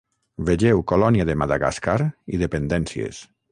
Vegeu 0.47 0.81
colònia 0.91 1.27
de 1.31 1.35
Madagascar 1.43 1.97
i 2.39 2.43
dependències. 2.47 3.25